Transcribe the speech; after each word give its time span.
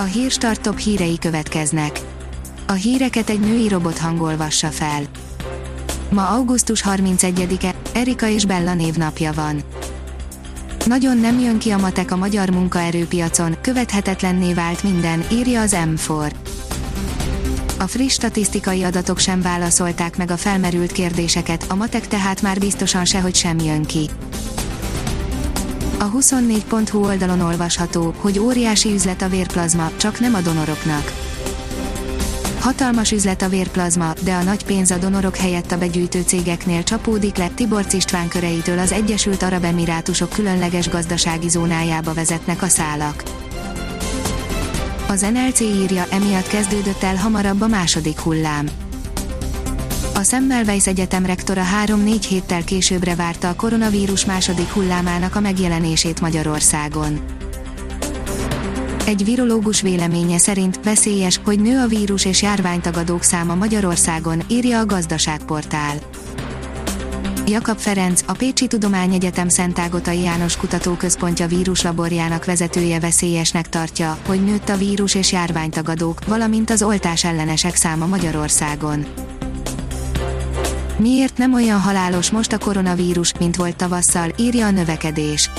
A 0.00 0.02
hírstart 0.02 0.60
top 0.60 0.78
hírei 0.78 1.18
következnek. 1.18 2.00
A 2.66 2.72
híreket 2.72 3.30
egy 3.30 3.40
női 3.40 3.68
robot 3.68 3.98
hangolvassa 3.98 4.68
fel. 4.68 5.02
Ma 6.10 6.28
augusztus 6.28 6.84
31-e, 6.86 7.74
Erika 7.92 8.28
és 8.28 8.44
Bella 8.44 8.74
névnapja 8.74 9.32
van. 9.32 9.62
Nagyon 10.86 11.18
nem 11.18 11.38
jön 11.38 11.58
ki 11.58 11.70
a 11.70 11.78
matek 11.78 12.10
a 12.10 12.16
magyar 12.16 12.50
munkaerőpiacon, 12.50 13.56
követhetetlenné 13.60 14.52
vált 14.52 14.82
minden, 14.82 15.24
írja 15.32 15.60
az 15.60 15.76
M4. 15.84 16.32
A 17.78 17.86
friss 17.86 18.12
statisztikai 18.12 18.82
adatok 18.82 19.18
sem 19.18 19.42
válaszolták 19.42 20.16
meg 20.16 20.30
a 20.30 20.36
felmerült 20.36 20.92
kérdéseket, 20.92 21.64
a 21.68 21.74
matek 21.74 22.08
tehát 22.08 22.42
már 22.42 22.58
biztosan 22.58 23.04
sehogy 23.04 23.34
sem 23.34 23.58
jön 23.58 23.84
ki. 23.84 24.10
A 26.00 26.10
24.hu 26.10 27.04
oldalon 27.04 27.40
olvasható, 27.40 28.14
hogy 28.18 28.38
óriási 28.38 28.92
üzlet 28.92 29.22
a 29.22 29.28
vérplazma, 29.28 29.90
csak 29.96 30.20
nem 30.20 30.34
a 30.34 30.40
donoroknak. 30.40 31.12
Hatalmas 32.58 33.12
üzlet 33.12 33.42
a 33.42 33.48
vérplazma, 33.48 34.12
de 34.24 34.34
a 34.34 34.42
nagy 34.42 34.64
pénz 34.64 34.90
a 34.90 34.96
donorok 34.96 35.36
helyett 35.36 35.72
a 35.72 35.78
begyűjtő 35.78 36.22
cégeknél 36.26 36.82
csapódik 36.82 37.36
le 37.36 37.48
Tibor 37.48 37.86
István 37.90 38.28
köreitől 38.28 38.78
az 38.78 38.92
Egyesült 38.92 39.42
Arab 39.42 39.64
Emirátusok 39.64 40.28
különleges 40.28 40.88
gazdasági 40.88 41.48
zónájába 41.48 42.14
vezetnek 42.14 42.62
a 42.62 42.68
szálak. 42.68 43.22
Az 45.08 45.20
NLC 45.20 45.60
írja, 45.60 46.04
emiatt 46.10 46.48
kezdődött 46.48 47.02
el 47.02 47.16
hamarabb 47.16 47.60
a 47.60 47.66
második 47.66 48.18
hullám. 48.18 48.87
A 50.18 50.22
Semmelweis 50.22 50.86
Egyetem 50.86 51.26
rektora 51.26 51.62
3-4 51.84 52.24
héttel 52.28 52.64
későbbre 52.64 53.14
várta 53.14 53.48
a 53.48 53.54
koronavírus 53.54 54.24
második 54.24 54.68
hullámának 54.68 55.34
a 55.34 55.40
megjelenését 55.40 56.20
Magyarországon. 56.20 57.20
Egy 59.06 59.24
virológus 59.24 59.80
véleménye 59.80 60.38
szerint 60.38 60.80
veszélyes, 60.84 61.40
hogy 61.44 61.60
nő 61.60 61.82
a 61.82 61.86
vírus 61.86 62.24
és 62.24 62.42
járványtagadók 62.42 63.22
száma 63.22 63.54
Magyarországon, 63.54 64.42
írja 64.48 64.78
a 64.78 64.86
gazdaságportál. 64.86 65.96
Jakab 67.46 67.78
Ferenc, 67.78 68.22
a 68.26 68.32
Pécsi 68.32 68.66
Tudományegyetem 68.66 69.48
Szentágotai 69.48 70.20
János 70.20 70.56
Kutatóközpontja 70.56 71.46
víruslaborjának 71.46 72.44
vezetője 72.44 73.00
veszélyesnek 73.00 73.68
tartja, 73.68 74.18
hogy 74.26 74.44
nőtt 74.44 74.68
a 74.68 74.76
vírus 74.76 75.14
és 75.14 75.32
járványtagadók, 75.32 76.18
valamint 76.26 76.70
az 76.70 76.82
oltás 76.82 77.24
ellenesek 77.24 77.74
száma 77.74 78.06
Magyarországon. 78.06 79.06
Miért 80.98 81.38
nem 81.38 81.54
olyan 81.54 81.80
halálos 81.80 82.30
most 82.30 82.52
a 82.52 82.58
koronavírus, 82.58 83.32
mint 83.38 83.56
volt 83.56 83.76
tavasszal, 83.76 84.30
írja 84.36 84.66
a 84.66 84.70
növekedés. 84.70 85.50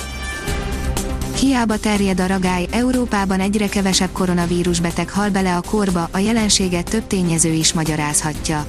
Hiába 1.38 1.78
terjed 1.78 2.20
a 2.20 2.26
ragály, 2.26 2.66
Európában 2.70 3.40
egyre 3.40 3.68
kevesebb 3.68 4.12
koronavírus 4.12 4.80
beteg 4.80 5.10
hal 5.10 5.30
bele 5.30 5.56
a 5.56 5.60
korba, 5.60 6.08
a 6.12 6.18
jelenséget 6.18 6.90
több 6.90 7.06
tényező 7.06 7.52
is 7.52 7.72
magyarázhatja. 7.72 8.66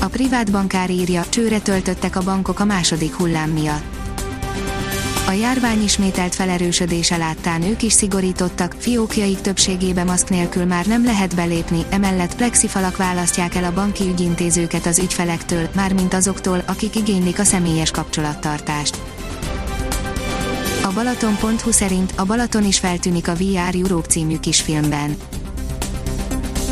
A 0.00 0.06
privát 0.06 0.50
bankár 0.50 0.90
írja, 0.90 1.24
csőre 1.28 1.60
töltöttek 1.60 2.16
a 2.16 2.22
bankok 2.22 2.60
a 2.60 2.64
második 2.64 3.14
hullám 3.14 3.50
miatt. 3.50 3.93
A 5.26 5.30
járvány 5.32 5.82
ismételt 5.82 6.34
felerősödése 6.34 7.16
láttán 7.16 7.62
ők 7.62 7.82
is 7.82 7.92
szigorítottak, 7.92 8.74
fiókjaik 8.78 9.40
többségébe 9.40 10.04
maszk 10.04 10.28
nélkül 10.28 10.64
már 10.64 10.86
nem 10.86 11.04
lehet 11.04 11.34
belépni, 11.34 11.84
emellett 11.90 12.36
plexifalak 12.36 12.96
választják 12.96 13.54
el 13.54 13.64
a 13.64 13.72
banki 13.72 14.08
ügyintézőket 14.08 14.86
az 14.86 14.98
ügyfelektől, 14.98 15.68
mármint 15.74 16.14
azoktól, 16.14 16.62
akik 16.66 16.96
igénylik 16.96 17.38
a 17.38 17.44
személyes 17.44 17.90
kapcsolattartást. 17.90 18.98
A 20.82 20.92
Balaton.hu 20.94 21.70
szerint 21.70 22.12
a 22.16 22.24
Balaton 22.24 22.64
is 22.64 22.78
feltűnik 22.78 23.28
a 23.28 23.34
VR 23.34 23.74
Europe 23.74 24.08
című 24.08 24.38
kisfilmben. 24.38 25.16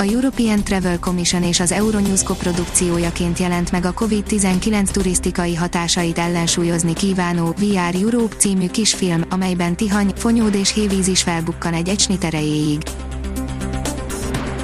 A 0.02 0.04
European 0.04 0.62
Travel 0.62 0.98
Commission 0.98 1.42
és 1.42 1.60
az 1.60 1.72
Euronews 1.72 2.22
koprodukciójaként 2.22 3.38
jelent 3.38 3.70
meg 3.70 3.84
a 3.84 3.92
COVID-19 3.92 4.84
turisztikai 4.84 5.54
hatásait 5.54 6.18
ellensúlyozni 6.18 6.92
kívánó 6.92 7.54
VR 7.58 7.94
Europe 7.94 8.36
című 8.36 8.68
kisfilm, 8.68 9.24
amelyben 9.30 9.76
Tihany, 9.76 10.12
Fonyód 10.16 10.54
és 10.54 10.72
Hévíz 10.72 11.06
is 11.06 11.22
felbukkan 11.22 11.74
egy 11.74 11.88
egysnit 11.88 12.24
erejéig. 12.24 12.82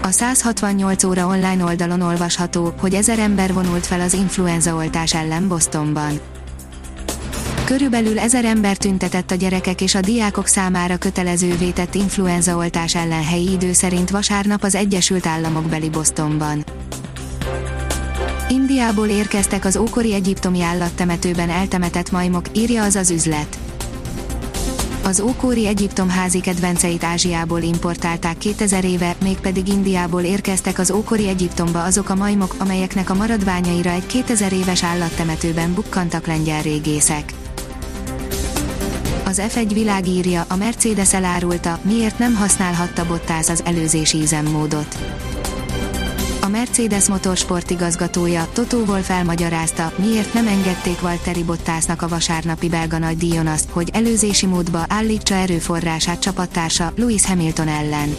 A 0.03 0.11
168 0.11 1.05
óra 1.05 1.27
online 1.27 1.65
oldalon 1.65 2.01
olvasható, 2.01 2.75
hogy 2.81 2.95
ezer 2.95 3.19
ember 3.19 3.53
vonult 3.53 3.87
fel 3.87 4.01
az 4.01 4.13
influenza 4.13 4.75
oltás 4.75 5.15
ellen 5.15 5.49
Bostonban. 5.49 6.21
Körülbelül 7.69 8.19
ezer 8.19 8.45
ember 8.45 8.77
tüntetett 8.77 9.31
a 9.31 9.35
gyerekek 9.35 9.81
és 9.81 9.95
a 9.95 10.01
diákok 10.01 10.47
számára 10.47 10.97
kötelezővé 10.97 11.71
tett 11.71 11.95
influenzaoltás 11.95 12.95
ellen 12.95 13.25
helyi 13.25 13.53
idő 13.53 13.73
szerint 13.73 14.11
vasárnap 14.11 14.63
az 14.63 14.75
Egyesült 14.75 15.27
Államok 15.27 15.65
beli 15.65 15.89
Bostonban. 15.89 16.65
Indiából 18.49 19.07
érkeztek 19.07 19.65
az 19.65 19.77
ókori 19.77 20.15
egyiptomi 20.15 20.63
állattemetőben 20.63 21.51
eltemetett 21.51 22.11
majmok, 22.11 22.45
írja 22.53 22.83
az 22.83 22.97
az 22.97 23.11
üzlet. 23.11 23.59
Az 25.05 25.21
ókori 25.21 25.67
Egyiptom 25.67 26.09
házi 26.09 26.41
kedvenceit 26.41 27.05
Ázsiából 27.05 27.61
importálták 27.61 28.39
2000 28.39 28.85
éve, 28.85 29.17
mégpedig 29.23 29.69
Indiából 29.69 30.23
érkeztek 30.23 30.79
az 30.79 30.91
ókori 30.91 31.29
Egyiptomba 31.29 31.85
azok 31.85 32.09
a 32.09 32.15
majmok, 32.15 32.55
amelyeknek 32.59 33.11
a 33.11 33.15
maradványaira 33.15 33.91
egy 33.91 34.07
2000 34.07 34.53
éves 34.53 34.85
állattemetőben 34.85 35.75
bukkantak 35.75 36.27
lengyel 36.27 36.63
régészek. 36.63 37.33
Az 39.29 39.43
F1 39.49 39.71
világírja, 39.73 40.45
a 40.49 40.57
Mercedes 40.57 41.15
elárulta, 41.15 41.79
miért 41.83 42.19
nem 42.19 42.35
használhatta 42.35 43.07
Bottas 43.07 43.49
az 43.49 43.63
előzési 43.65 44.21
üzemmódot. 44.21 44.97
A 46.41 46.49
Mercedes 46.49 47.09
Motorsport 47.09 47.71
igazgatója, 47.71 48.49
Toto 48.53 48.77
Wolff 48.77 49.11
elmagyarázta, 49.11 49.93
miért 49.97 50.33
nem 50.33 50.47
engedték 50.47 51.01
Valtteri 51.01 51.43
Bottasnak 51.43 52.03
a 52.03 52.09
vasárnapi 52.09 52.69
belga 52.69 52.99
nagydíjon 52.99 53.47
azt, 53.47 53.71
hogy 53.71 53.91
előzési 53.93 54.47
módba 54.47 54.85
állítsa 54.89 55.35
erőforrását 55.35 56.19
csapattársa 56.19 56.93
Lewis 56.97 57.27
Hamilton 57.27 57.69
ellen. 57.69 58.17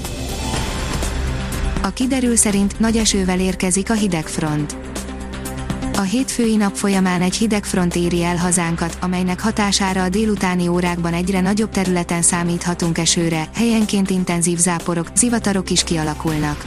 A 1.82 1.90
kiderül 1.90 2.36
szerint 2.36 2.80
nagy 2.80 2.98
esővel 2.98 3.40
érkezik 3.40 3.90
a 3.90 3.94
hidegfront 3.94 4.89
a 6.00 6.02
hétfői 6.02 6.56
nap 6.56 6.76
folyamán 6.76 7.22
egy 7.22 7.36
hideg 7.36 7.66
front 7.66 7.96
éri 7.96 8.24
el 8.24 8.38
hazánkat, 8.38 8.98
amelynek 9.02 9.42
hatására 9.42 10.04
a 10.04 10.10
délutáni 10.10 10.68
órákban 10.68 11.14
egyre 11.14 11.42
nagyobb 11.42 11.70
területen 11.70 12.22
számíthatunk 12.22 12.98
esőre, 12.98 13.50
helyenként 13.56 14.10
intenzív 14.10 14.58
záporok, 14.58 15.08
zivatarok 15.16 15.70
is 15.70 15.84
kialakulnak. 15.84 16.66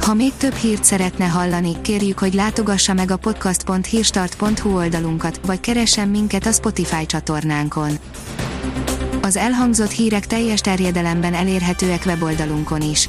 Ha 0.00 0.14
még 0.14 0.32
több 0.36 0.54
hírt 0.54 0.84
szeretne 0.84 1.26
hallani, 1.26 1.80
kérjük, 1.80 2.18
hogy 2.18 2.34
látogassa 2.34 2.94
meg 2.94 3.10
a 3.10 3.16
podcast.hírstart.hu 3.16 4.76
oldalunkat, 4.76 5.40
vagy 5.46 5.60
keressen 5.60 6.08
minket 6.08 6.46
a 6.46 6.52
Spotify 6.52 7.06
csatornánkon. 7.06 7.98
Az 9.22 9.36
elhangzott 9.36 9.90
hírek 9.90 10.26
teljes 10.26 10.60
terjedelemben 10.60 11.34
elérhetőek 11.34 12.02
weboldalunkon 12.06 12.80
is. 12.80 13.08